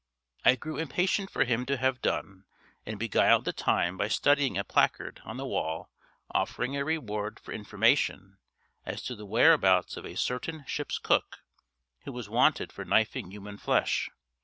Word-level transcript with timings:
I 0.43 0.55
grew 0.55 0.77
impatient 0.77 1.29
for 1.29 1.43
him 1.43 1.63
to 1.67 1.77
have 1.77 2.01
done, 2.01 2.45
and 2.87 2.97
beguiled 2.97 3.45
the 3.45 3.53
time 3.53 3.97
by 3.97 4.07
studying 4.07 4.57
a 4.57 4.63
placard 4.63 5.21
on 5.25 5.37
the 5.37 5.45
wall 5.45 5.91
offering 6.31 6.75
a 6.75 6.83
reward 6.83 7.39
for 7.39 7.51
information 7.51 8.39
as 8.83 9.03
to 9.03 9.15
the 9.15 9.27
whereabouts 9.27 9.97
of 9.97 10.05
a 10.07 10.17
certain 10.17 10.63
ship's 10.65 10.97
cook 10.97 11.43
who 12.05 12.11
was 12.13 12.27
wanted 12.29 12.71
for 12.71 12.83
knifing 12.83 13.29
human 13.29 13.59
flesh. 13.59 14.09